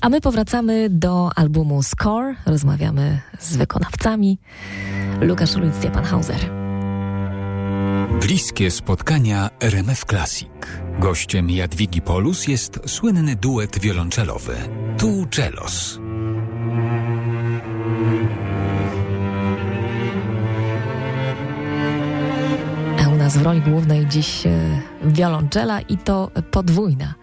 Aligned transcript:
A 0.00 0.08
my 0.08 0.20
powracamy 0.20 0.90
do 0.90 1.30
albumu 1.36 1.82
Score, 1.82 2.34
rozmawiamy 2.46 3.20
z 3.38 3.56
wykonawcami. 3.56 4.38
Lukasz 5.20 5.54
Rulic, 5.54 5.74
Stefan 5.74 6.04
Hauser. 6.04 6.50
Bliskie 8.20 8.70
spotkania 8.70 9.50
RMF 9.60 10.04
Classic. 10.04 10.50
Gościem 10.98 11.50
Jadwigi 11.50 12.02
Polus 12.02 12.48
jest 12.48 12.80
słynny 12.86 13.36
duet 13.36 13.78
wiolonczelowy 13.78 14.56
Tu 14.98 15.26
Celos. 15.30 15.98
Nas 23.26 23.36
w 23.36 23.42
roli 23.42 23.60
głównej 23.60 24.06
dziś 24.06 24.46
e, 24.46 24.50
wiolonczela 25.04 25.80
i 25.80 25.96
to 25.96 26.30
podwójna. 26.50 27.14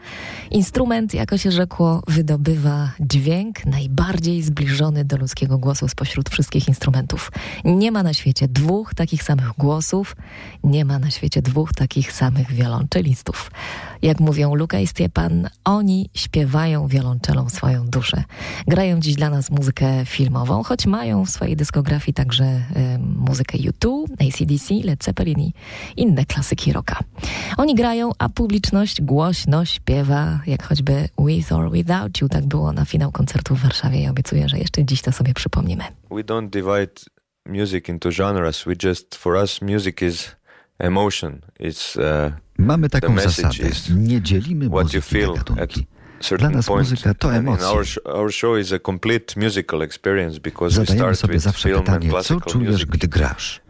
Instrument, 0.54 1.14
jako 1.14 1.38
się 1.38 1.52
rzekło, 1.52 2.02
wydobywa 2.08 2.92
dźwięk 3.00 3.66
najbardziej 3.66 4.42
zbliżony 4.42 5.06
do 5.06 5.18
ludzkiego 5.18 5.58
głosu 5.58 5.88
spośród 5.88 6.30
wszystkich 6.30 6.68
instrumentów. 6.68 7.32
Nie 7.66 7.92
ma 7.92 8.04
na 8.04 8.14
świecie 8.14 8.48
dwóch 8.48 8.94
takich 8.96 9.24
samych 9.24 9.48
głosów, 9.58 10.16
nie 10.64 10.86
ma 10.86 11.00
na 11.00 11.12
świecie 11.12 11.42
dwóch 11.42 11.74
takich 11.74 12.12
samych 12.12 12.52
wiolonczelistów. 12.52 13.52
Jak 14.02 14.20
mówią 14.20 14.56
Luka 14.56 14.80
i 14.80 14.88
Stiepan, 14.88 15.50
oni 15.64 16.10
śpiewają 16.14 16.88
wiolonczelą 16.88 17.50
swoją 17.50 17.88
duszę. 17.88 18.24
Grają 18.68 19.00
dziś 19.00 19.16
dla 19.16 19.30
nas 19.30 19.52
muzykę 19.52 20.06
filmową, 20.06 20.64
choć 20.64 20.86
mają 20.86 21.26
w 21.26 21.30
swojej 21.30 21.56
dyskografii 21.56 22.14
także 22.14 22.44
y, 22.46 22.62
muzykę 23.00 23.58
U2, 23.58 24.04
ACDC, 24.20 24.74
Led 24.84 25.04
Zeppelin 25.04 25.40
i 25.40 25.54
inne 25.98 26.26
klasyki 26.26 26.74
rocka. 26.74 27.00
Oni 27.58 27.76
grają, 27.76 28.12
a 28.20 28.30
publiczność 28.30 29.02
głośno 29.02 29.66
śpiewa, 29.66 30.43
jak 30.48 30.64
choćby 30.64 31.10
With 31.20 31.52
or 31.54 31.72
Without 31.72 32.22
You. 32.22 32.30
Tak 32.30 32.46
było 32.46 32.74
na 32.74 32.86
finał 32.86 33.12
koncertu 33.12 33.56
w 33.56 33.60
Warszawie 33.60 34.04
i 34.04 34.08
obiecuję, 34.08 34.50
że 34.50 34.58
jeszcze 34.58 34.86
dziś 34.86 35.02
to 35.02 35.12
sobie 35.12 35.34
przypomnimy. 35.34 35.84
We 36.12 36.24
don't 36.24 36.50
divide 36.50 36.94
music 37.46 37.90
into 37.90 38.10
genres. 38.18 38.64
We 38.64 38.74
just, 38.90 39.16
for 39.16 39.36
us, 39.36 39.62
music 39.62 40.02
is 40.02 40.36
emotion. 40.80 41.42
It's 41.60 42.00
uh, 42.28 42.34
Mamy 42.58 42.90
taką 42.90 43.20
zasadę. 43.20 43.70
Nie 43.96 44.22
dzielimy 44.22 44.70
muzyki 44.70 45.16
na 45.22 45.34
gatunki. 45.34 45.86
Dla 46.38 46.50
nas 46.50 46.70
muzyka 46.70 47.14
to 47.14 47.34
emocje. 47.36 47.68
Zadajemy 50.70 51.16
sobie 51.16 51.40
zawsze 51.40 51.70
pytanie, 51.70 52.12
co 52.24 52.42
czujesz, 52.42 52.86
gdy 52.86 53.08
grasz. 53.08 53.62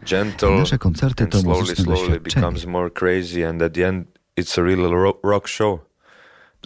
Nasze 0.58 0.78
koncerty 0.78 1.26
to 1.26 1.42
muzyczne 1.42 1.84
doświadczenie. 1.84 2.46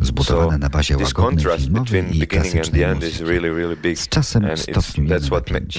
Zbudowane 0.02 0.58
na 0.58 0.68
bazie 0.68 0.94
łagodnej 1.04 1.44
filmowej 1.58 1.86
i 2.16 2.26
klasycznej 2.26 2.80
muzyki. 2.94 3.24
Z 3.96 4.08
czasem 4.08 4.42
stopniujemy 4.56 5.20
napięcie. 5.60 5.78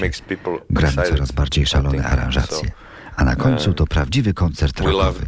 Gramy 0.70 0.92
coraz 1.10 1.32
bardziej 1.32 1.66
szalone 1.66 2.04
aranżacje. 2.04 2.70
A 3.16 3.24
na 3.24 3.36
końcu 3.36 3.74
to 3.74 3.86
prawdziwy 3.86 4.34
koncert 4.34 4.80
rockowy. 5.10 5.26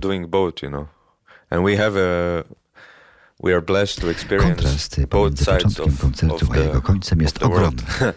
Kontrast 4.56 4.96
pomiędzy 5.06 5.44
początkiem 5.64 5.96
koncertu 6.00 6.34
a 6.52 6.56
jego 6.58 6.82
końcem 6.82 7.20
jest 7.22 7.42
ogromny. 7.42 7.82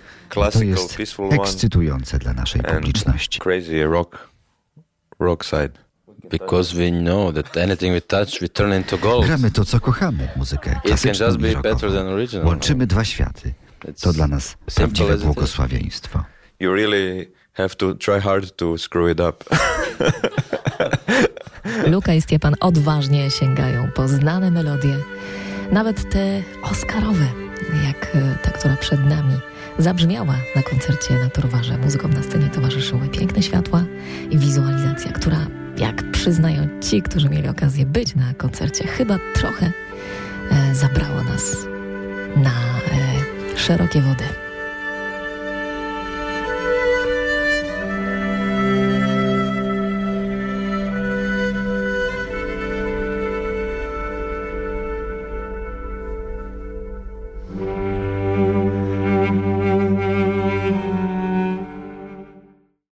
To 0.54 0.64
jest 0.64 0.98
ekscytujące 1.42 2.20
dla 2.20 2.34
naszej 2.34 2.62
publiczności. 2.76 3.40
Because 6.30 6.78
we 6.78 6.92
know 6.92 7.34
that 7.34 7.58
anything 7.58 7.94
we 7.94 8.02
touch, 8.02 8.42
we 8.42 8.50
turn 8.50 8.74
into 8.74 8.98
gold. 8.98 9.26
Gramy 9.26 9.52
to, 9.52 9.66
co 9.66 9.80
kochamy, 9.80 10.28
muzykę 10.36 10.80
klasyczną 10.84 11.28
i 11.50 11.54
rockową. 11.54 12.00
Łączymy 12.44 12.88
dwa 12.88 13.06
światy. 13.06 13.54
To 14.02 14.14
dla 14.14 14.28
nas 14.28 14.58
prawdziwe 14.76 15.18
błogosławieństwo. 15.18 16.24
You 16.60 16.74
really 16.74 17.32
have 17.54 17.70
to 17.70 17.94
try 17.94 18.22
hard 18.22 18.56
to 18.56 18.78
screw 18.78 19.12
it 19.12 19.20
up. 19.20 19.46
Luka 21.92 22.14
i 22.14 22.22
Stiepan 22.22 22.56
odważnie 22.60 23.32
sięgają 23.32 23.90
po 23.96 24.08
znane 24.08 24.52
melodie, 24.52 24.96
nawet 25.72 26.10
te 26.10 26.42
oscarowe, 26.64 27.26
jak 27.88 28.16
e, 28.16 28.38
ta, 28.44 28.52
która 28.52 28.78
przed 28.78 29.06
nami 29.06 29.34
zabrzmiała 29.78 30.36
na 30.56 30.64
koncercie 30.64 31.14
na 31.14 31.30
Turwarze. 31.30 31.78
Muzykom 31.78 32.14
na 32.14 32.24
scenie 32.24 32.50
towarzyszyły 32.50 33.10
piękne 33.10 33.44
światła 33.44 33.84
i 34.30 34.38
wizualizacja, 34.38 35.12
która, 35.12 35.38
jak 35.78 36.12
przyznają 36.12 36.68
ci, 36.82 37.02
którzy 37.02 37.30
mieli 37.30 37.48
okazję 37.48 37.86
być 37.86 38.16
na 38.16 38.34
koncercie, 38.34 38.88
chyba 38.88 39.20
trochę 39.34 39.72
e, 40.52 40.76
zabrała 40.76 41.24
nas 41.24 41.58
na 42.36 42.52
e, 42.52 43.58
szerokie 43.58 44.02
wody. 44.02 44.45